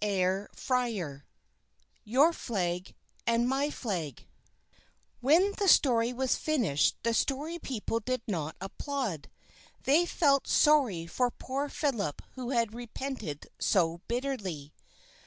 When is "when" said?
5.20-5.52